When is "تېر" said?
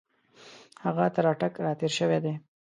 1.79-1.91